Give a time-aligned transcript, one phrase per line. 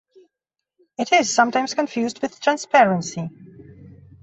[0.97, 3.29] It is sometimes confused with transparency.